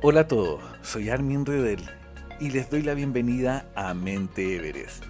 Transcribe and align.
Hola 0.00 0.20
a 0.20 0.28
todos, 0.28 0.62
soy 0.82 1.10
Armin 1.10 1.44
Redel 1.44 1.84
y 2.38 2.50
les 2.50 2.70
doy 2.70 2.82
la 2.82 2.94
bienvenida 2.94 3.68
a 3.74 3.94
Mente 3.94 4.54
Everest, 4.54 5.02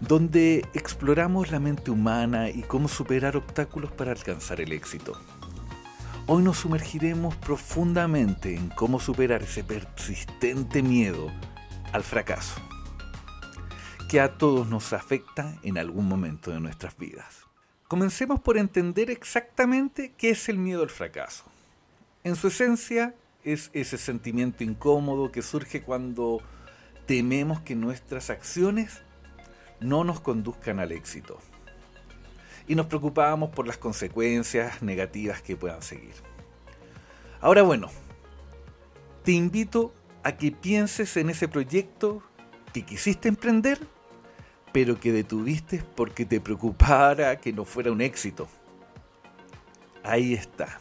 donde 0.00 0.64
exploramos 0.72 1.50
la 1.50 1.60
mente 1.60 1.90
humana 1.90 2.48
y 2.48 2.62
cómo 2.62 2.88
superar 2.88 3.36
obstáculos 3.36 3.92
para 3.92 4.12
alcanzar 4.12 4.62
el 4.62 4.72
éxito. 4.72 5.20
Hoy 6.24 6.42
nos 6.42 6.56
sumergiremos 6.56 7.36
profundamente 7.36 8.56
en 8.56 8.70
cómo 8.70 9.00
superar 9.00 9.42
ese 9.42 9.62
persistente 9.62 10.82
miedo 10.82 11.30
al 11.92 12.02
fracaso, 12.02 12.54
que 14.08 14.22
a 14.22 14.38
todos 14.38 14.66
nos 14.66 14.94
afecta 14.94 15.58
en 15.62 15.76
algún 15.76 16.08
momento 16.08 16.50
de 16.50 16.60
nuestras 16.60 16.96
vidas. 16.96 17.42
Comencemos 17.86 18.40
por 18.40 18.56
entender 18.56 19.10
exactamente 19.10 20.14
qué 20.16 20.30
es 20.30 20.48
el 20.48 20.56
miedo 20.56 20.82
al 20.82 20.90
fracaso. 20.90 21.44
En 22.24 22.34
su 22.34 22.48
esencia, 22.48 23.14
es 23.46 23.70
ese 23.74 23.96
sentimiento 23.96 24.64
incómodo 24.64 25.30
que 25.30 25.40
surge 25.40 25.80
cuando 25.80 26.42
tememos 27.06 27.60
que 27.60 27.76
nuestras 27.76 28.28
acciones 28.28 29.02
no 29.78 30.02
nos 30.02 30.20
conduzcan 30.20 30.80
al 30.80 30.90
éxito. 30.90 31.38
Y 32.66 32.74
nos 32.74 32.86
preocupamos 32.86 33.50
por 33.50 33.68
las 33.68 33.78
consecuencias 33.78 34.82
negativas 34.82 35.42
que 35.42 35.54
puedan 35.54 35.80
seguir. 35.80 36.14
Ahora 37.40 37.62
bueno, 37.62 37.88
te 39.22 39.30
invito 39.30 39.94
a 40.24 40.32
que 40.32 40.50
pienses 40.50 41.16
en 41.16 41.30
ese 41.30 41.46
proyecto 41.46 42.24
que 42.72 42.82
quisiste 42.82 43.28
emprender, 43.28 43.78
pero 44.72 44.98
que 44.98 45.12
detuviste 45.12 45.84
porque 45.94 46.24
te 46.24 46.40
preocupara 46.40 47.36
que 47.36 47.52
no 47.52 47.64
fuera 47.64 47.92
un 47.92 48.00
éxito. 48.00 48.48
Ahí 50.02 50.34
está 50.34 50.80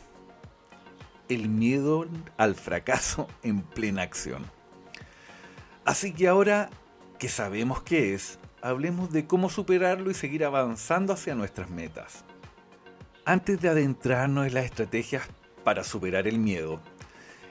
el 1.30 1.50
miedo 1.50 2.06
al 2.38 2.56
fracaso 2.56 3.28
en 3.44 3.62
plena 3.62 4.02
acción. 4.02 4.46
Así 5.84 6.14
que 6.14 6.28
ahora 6.28 6.70
que 7.20 7.30
sabemos 7.30 7.82
qué 7.84 8.14
es, 8.14 8.40
hablemos 8.62 9.12
de 9.12 9.28
cómo 9.28 9.50
superarlo 9.50 10.10
y 10.10 10.16
seguir 10.16 10.44
avanzando 10.44 11.14
hacia 11.14 11.36
nuestras 11.36 11.70
metas. 11.70 12.24
Antes 13.24 13.62
de 13.62 13.70
adentrarnos 13.70 14.48
en 14.48 14.54
las 14.54 14.66
estrategias 14.66 15.24
para 15.64 15.84
superar 15.84 16.28
el 16.28 16.40
miedo, 16.40 16.82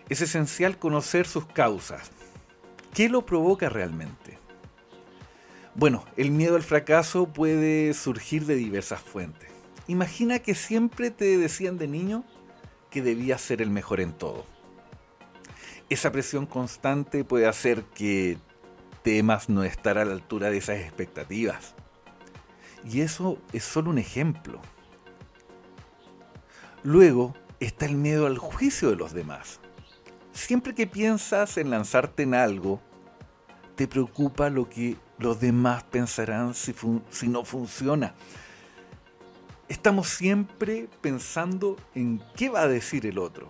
es 0.09 0.21
esencial 0.21 0.79
conocer 0.79 1.27
sus 1.27 1.47
causas. 1.47 2.11
¿Qué 2.93 3.09
lo 3.09 3.25
provoca 3.25 3.69
realmente? 3.69 4.39
Bueno, 5.75 6.05
el 6.17 6.31
miedo 6.31 6.55
al 6.57 6.63
fracaso 6.63 7.27
puede 7.27 7.95
surgir 7.95 8.47
de 8.47 8.55
diversas 8.55 9.01
fuentes. 9.01 9.51
Imagina 9.89 10.39
que 10.39 10.55
siempre 10.55 11.11
te 11.11 11.37
decían 11.37 11.79
de 11.79 11.89
niño 11.89 12.25
que 12.95 13.03
debía 13.03 13.39
ser 13.39 13.61
el 13.61 13.71
mejor 13.71 13.99
en 14.01 14.13
todo. 14.13 14.47
Esa 15.91 16.13
presión 16.13 16.47
constante 16.47 17.25
puede 17.25 17.49
hacer 17.49 17.83
que 17.87 18.39
temas 19.03 19.49
no 19.49 19.65
estar 19.65 19.99
a 19.99 20.05
la 20.05 20.13
altura 20.13 20.49
de 20.49 20.59
esas 20.59 20.79
expectativas. 20.79 21.75
Y 22.89 23.01
eso 23.01 23.37
es 23.53 23.65
solo 23.65 23.91
un 23.91 23.99
ejemplo. 23.99 24.61
Luego 26.85 27.35
está 27.59 27.87
el 27.87 27.97
miedo 27.97 28.29
al 28.29 28.39
juicio 28.39 28.91
de 28.91 28.97
los 28.97 29.13
demás. 29.13 29.59
Siempre 30.31 30.73
que 30.73 30.87
piensas 30.87 31.59
en 31.59 31.71
lanzarte 31.71 32.23
en 32.23 32.35
algo, 32.35 32.81
te 33.75 33.89
preocupa 33.89 34.51
lo 34.51 34.69
que 34.69 34.99
los 35.19 35.41
demás 35.41 35.83
pensarán 35.83 36.55
si, 36.55 36.73
si 37.11 37.27
no 37.27 37.45
funciona 37.45 38.15
estamos 39.69 40.09
siempre 40.09 40.89
pensando 41.01 41.77
en 41.95 42.23
qué 42.37 42.49
va 42.49 42.63
a 42.63 42.69
decir 42.69 43.07
el 43.07 43.19
otro. 43.19 43.49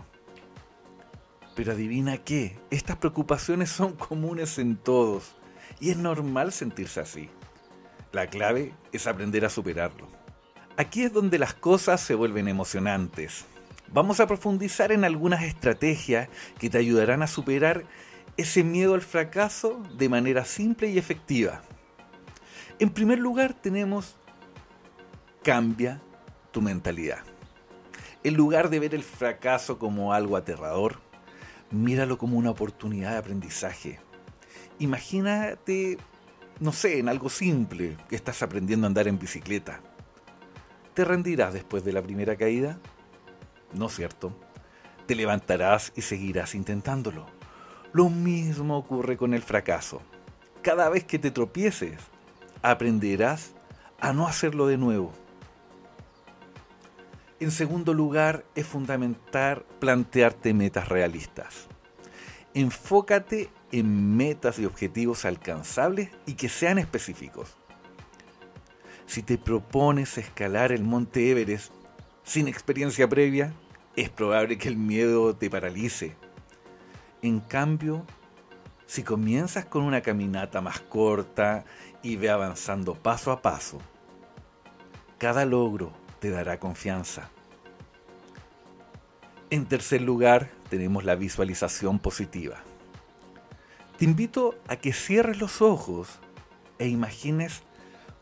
Pero 1.54 1.72
adivina 1.72 2.18
qué, 2.18 2.58
estas 2.70 2.96
preocupaciones 2.96 3.70
son 3.70 3.92
comunes 3.94 4.58
en 4.58 4.76
todos 4.76 5.36
y 5.80 5.90
es 5.90 5.96
normal 5.96 6.52
sentirse 6.52 7.00
así. 7.00 7.28
La 8.12 8.26
clave 8.28 8.74
es 8.92 9.06
aprender 9.06 9.44
a 9.44 9.50
superarlo. 9.50 10.08
Aquí 10.76 11.02
es 11.02 11.12
donde 11.12 11.38
las 11.38 11.54
cosas 11.54 12.00
se 12.00 12.14
vuelven 12.14 12.48
emocionantes. 12.48 13.44
Vamos 13.92 14.18
a 14.18 14.26
profundizar 14.26 14.90
en 14.90 15.04
algunas 15.04 15.44
estrategias 15.44 16.28
que 16.58 16.70
te 16.70 16.78
ayudarán 16.78 17.22
a 17.22 17.28
superar 17.28 17.84
ese 18.36 18.64
miedo 18.64 18.94
al 18.94 19.02
fracaso 19.02 19.80
de 19.96 20.08
manera 20.08 20.44
simple 20.44 20.88
y 20.88 20.98
efectiva. 20.98 21.62
En 22.80 22.90
primer 22.90 23.20
lugar 23.20 23.54
tenemos 23.54 24.16
cambia 25.44 26.00
tu 26.54 26.62
mentalidad. 26.62 27.18
En 28.22 28.34
lugar 28.34 28.70
de 28.70 28.78
ver 28.78 28.94
el 28.94 29.02
fracaso 29.02 29.78
como 29.78 30.14
algo 30.14 30.36
aterrador, 30.36 31.00
míralo 31.70 32.16
como 32.16 32.38
una 32.38 32.50
oportunidad 32.50 33.10
de 33.10 33.18
aprendizaje. 33.18 33.98
Imagínate, 34.78 35.98
no 36.60 36.72
sé, 36.72 37.00
en 37.00 37.08
algo 37.08 37.28
simple, 37.28 37.98
que 38.08 38.16
estás 38.16 38.42
aprendiendo 38.42 38.86
a 38.86 38.88
andar 38.88 39.08
en 39.08 39.18
bicicleta. 39.18 39.80
¿Te 40.94 41.04
rendirás 41.04 41.52
después 41.52 41.84
de 41.84 41.92
la 41.92 42.02
primera 42.02 42.36
caída? 42.36 42.78
No 43.72 43.88
cierto. 43.88 44.32
Te 45.06 45.16
levantarás 45.16 45.92
y 45.96 46.02
seguirás 46.02 46.54
intentándolo. 46.54 47.26
Lo 47.92 48.08
mismo 48.08 48.78
ocurre 48.78 49.16
con 49.16 49.34
el 49.34 49.42
fracaso. 49.42 50.00
Cada 50.62 50.88
vez 50.88 51.04
que 51.04 51.18
te 51.18 51.32
tropieces, 51.32 51.98
aprenderás 52.62 53.54
a 54.00 54.12
no 54.12 54.28
hacerlo 54.28 54.68
de 54.68 54.78
nuevo 54.78 55.23
en 57.44 57.50
segundo 57.50 57.92
lugar, 57.92 58.44
es 58.54 58.66
fundamental 58.66 59.64
plantearte 59.78 60.54
metas 60.54 60.88
realistas. 60.88 61.68
Enfócate 62.54 63.50
en 63.70 64.16
metas 64.16 64.58
y 64.58 64.64
objetivos 64.64 65.24
alcanzables 65.24 66.10
y 66.26 66.34
que 66.34 66.48
sean 66.48 66.78
específicos. 66.78 67.56
Si 69.06 69.22
te 69.22 69.36
propones 69.36 70.16
escalar 70.16 70.72
el 70.72 70.84
monte 70.84 71.30
Everest 71.30 71.70
sin 72.22 72.48
experiencia 72.48 73.08
previa, 73.08 73.52
es 73.94 74.08
probable 74.08 74.56
que 74.56 74.68
el 74.68 74.76
miedo 74.76 75.36
te 75.36 75.50
paralice. 75.50 76.16
En 77.20 77.40
cambio, 77.40 78.06
si 78.86 79.02
comienzas 79.02 79.66
con 79.66 79.82
una 79.82 80.00
caminata 80.00 80.62
más 80.62 80.80
corta 80.80 81.66
y 82.02 82.16
ve 82.16 82.30
avanzando 82.30 82.94
paso 82.94 83.32
a 83.32 83.42
paso, 83.42 83.78
cada 85.18 85.44
logro 85.44 85.92
te 86.20 86.30
dará 86.30 86.58
confianza. 86.58 87.30
En 89.54 89.66
tercer 89.66 90.02
lugar, 90.02 90.50
tenemos 90.68 91.04
la 91.04 91.14
visualización 91.14 92.00
positiva. 92.00 92.56
Te 93.96 94.04
invito 94.04 94.56
a 94.66 94.74
que 94.74 94.92
cierres 94.92 95.38
los 95.38 95.62
ojos 95.62 96.08
e 96.80 96.88
imagines 96.88 97.62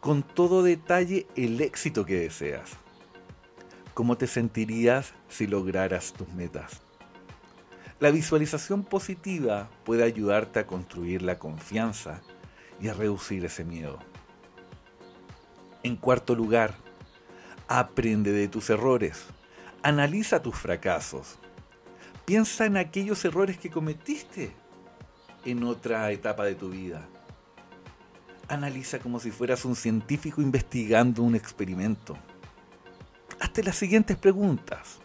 con 0.00 0.22
todo 0.22 0.62
detalle 0.62 1.26
el 1.34 1.62
éxito 1.62 2.04
que 2.04 2.20
deseas. 2.20 2.72
¿Cómo 3.94 4.18
te 4.18 4.26
sentirías 4.26 5.14
si 5.30 5.46
lograras 5.46 6.12
tus 6.12 6.28
metas? 6.34 6.82
La 7.98 8.10
visualización 8.10 8.84
positiva 8.84 9.70
puede 9.84 10.04
ayudarte 10.04 10.58
a 10.58 10.66
construir 10.66 11.22
la 11.22 11.38
confianza 11.38 12.20
y 12.78 12.88
a 12.88 12.92
reducir 12.92 13.42
ese 13.46 13.64
miedo. 13.64 13.98
En 15.82 15.96
cuarto 15.96 16.34
lugar, 16.34 16.74
aprende 17.68 18.32
de 18.32 18.48
tus 18.48 18.68
errores. 18.68 19.24
Analiza 19.84 20.40
tus 20.40 20.54
fracasos. 20.54 21.38
Piensa 22.24 22.66
en 22.66 22.76
aquellos 22.76 23.24
errores 23.24 23.58
que 23.58 23.68
cometiste 23.68 24.54
en 25.44 25.64
otra 25.64 26.08
etapa 26.12 26.44
de 26.44 26.54
tu 26.54 26.70
vida. 26.70 27.08
Analiza 28.46 29.00
como 29.00 29.18
si 29.18 29.32
fueras 29.32 29.64
un 29.64 29.74
científico 29.74 30.40
investigando 30.40 31.24
un 31.24 31.34
experimento. 31.34 32.16
Hazte 33.40 33.64
las 33.64 33.74
siguientes 33.74 34.16
preguntas. 34.16 35.00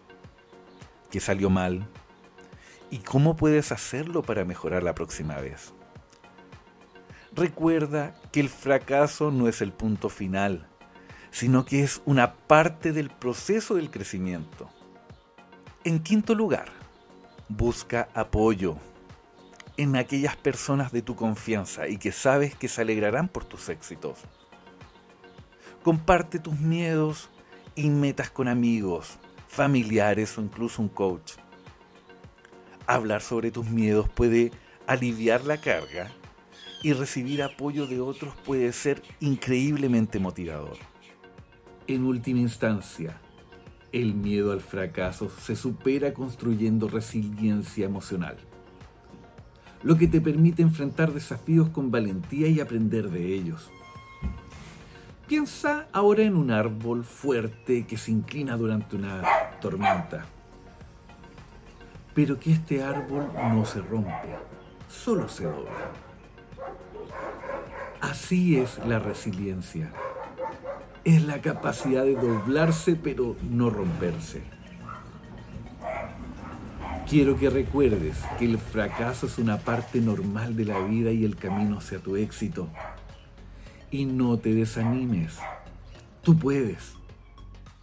¿Qué 1.09 1.19
salió 1.19 1.49
mal? 1.49 1.87
¿Y 2.91 2.99
cómo 2.99 3.35
puedes 3.35 3.71
hacerlo 3.71 4.21
para 4.21 4.45
mejorar 4.45 4.83
la 4.83 4.93
próxima 4.93 5.37
vez? 5.37 5.73
Recuerda 7.33 8.15
que 8.31 8.41
el 8.41 8.49
fracaso 8.49 9.31
no 9.31 9.47
es 9.47 9.61
el 9.61 9.71
punto 9.71 10.09
final 10.09 10.67
sino 11.37 11.65
que 11.65 11.83
es 11.83 12.01
una 12.05 12.33
parte 12.33 12.93
del 12.93 13.11
proceso 13.11 13.75
del 13.75 13.91
crecimiento. 13.91 14.71
En 15.83 15.99
quinto 15.99 16.33
lugar, 16.33 16.69
busca 17.47 18.09
apoyo 18.15 18.77
en 19.77 19.97
aquellas 19.97 20.35
personas 20.35 20.91
de 20.91 21.03
tu 21.03 21.15
confianza 21.15 21.87
y 21.87 21.99
que 21.99 22.11
sabes 22.11 22.55
que 22.55 22.67
se 22.67 22.81
alegrarán 22.81 23.27
por 23.27 23.45
tus 23.45 23.69
éxitos. 23.69 24.17
Comparte 25.83 26.39
tus 26.39 26.59
miedos 26.59 27.29
y 27.75 27.91
metas 27.91 28.31
con 28.31 28.47
amigos, 28.47 29.19
familiares 29.47 30.39
o 30.39 30.41
incluso 30.41 30.81
un 30.81 30.89
coach. 30.89 31.33
Hablar 32.87 33.21
sobre 33.21 33.51
tus 33.51 33.67
miedos 33.67 34.09
puede 34.09 34.49
aliviar 34.87 35.45
la 35.45 35.61
carga 35.61 36.09
y 36.81 36.93
recibir 36.93 37.43
apoyo 37.43 37.85
de 37.85 38.01
otros 38.01 38.33
puede 38.43 38.73
ser 38.73 39.03
increíblemente 39.19 40.17
motivador. 40.17 40.96
En 41.87 42.03
última 42.03 42.41
instancia, 42.41 43.15
el 43.93 44.13
miedo 44.13 44.51
al 44.51 44.59
fracaso 44.59 45.29
se 45.29 45.55
supera 45.55 46.13
construyendo 46.13 46.89
resiliencia 46.89 47.85
emocional. 47.85 48.37
lo 49.83 49.95
que 49.95 50.07
te 50.07 50.19
permite 50.19 50.63
enfrentar 50.63 51.13
desafíos 51.13 51.69
con 51.69 51.91
valentía 51.91 52.47
y 52.47 52.59
aprender 52.59 53.09
de 53.09 53.33
ellos. 53.35 53.69
Piensa 55.27 55.87
ahora 55.93 56.23
en 56.23 56.35
un 56.35 56.51
árbol 56.51 57.03
fuerte 57.05 57.85
que 57.85 57.95
se 57.95 58.11
inclina 58.11 58.57
durante 58.57 58.95
una 58.95 59.21
tormenta, 59.61 60.25
pero 62.13 62.39
que 62.39 62.53
este 62.53 62.83
árbol 62.83 63.29
no 63.53 63.65
se 63.65 63.81
rompe, 63.81 64.35
solo 64.89 65.29
se 65.29 65.43
dobla. 65.43 65.91
Así 68.01 68.57
es 68.57 68.79
la 68.85 68.99
resiliencia. 68.99 69.91
Es 71.07 71.23
la 71.23 71.39
capacidad 71.39 72.03
de 72.03 72.15
doblarse 72.15 72.97
pero 72.97 73.37
no 73.41 73.69
romperse. 73.69 74.43
Quiero 77.09 77.37
que 77.37 77.49
recuerdes 77.49 78.17
que 78.37 78.43
el 78.43 78.57
fracaso 78.57 79.27
es 79.27 79.37
una 79.37 79.57
parte 79.57 80.01
normal 80.01 80.57
de 80.57 80.65
la 80.65 80.79
vida 80.79 81.11
y 81.11 81.23
el 81.23 81.37
camino 81.37 81.77
hacia 81.77 81.99
tu 81.99 82.17
éxito. 82.17 82.67
Y 83.89 84.03
no 84.03 84.37
te 84.37 84.53
desanimes. 84.53 85.37
Tú 86.23 86.37
puedes. 86.37 86.95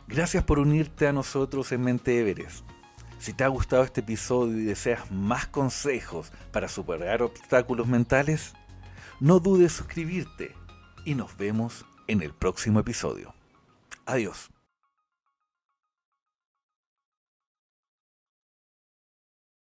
Gracias 0.06 0.44
por 0.44 0.58
unirte 0.58 1.06
a 1.06 1.14
nosotros 1.14 1.72
en 1.72 1.80
Mente 1.80 2.20
Everest. 2.20 2.66
Si 3.18 3.32
te 3.32 3.42
ha 3.42 3.48
gustado 3.48 3.84
este 3.84 4.02
episodio 4.02 4.58
y 4.58 4.64
deseas 4.64 5.10
más 5.10 5.46
consejos 5.46 6.30
para 6.52 6.68
superar 6.68 7.22
obstáculos 7.22 7.86
mentales, 7.86 8.52
no 9.18 9.40
dudes 9.40 9.72
suscribirte 9.72 10.54
y 11.06 11.14
nos 11.14 11.34
vemos 11.38 11.86
en 12.06 12.22
el 12.22 12.32
próximo 12.32 12.80
episodio. 12.80 13.34
Adiós. 14.06 14.53